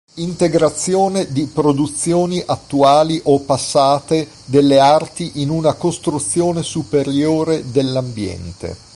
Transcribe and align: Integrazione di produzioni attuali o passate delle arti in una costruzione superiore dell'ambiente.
Integrazione 0.15 1.31
di 1.31 1.45
produzioni 1.45 2.41
attuali 2.43 3.21
o 3.25 3.39
passate 3.41 4.27
delle 4.45 4.79
arti 4.79 5.33
in 5.43 5.49
una 5.49 5.75
costruzione 5.75 6.63
superiore 6.63 7.69
dell'ambiente. 7.69 8.75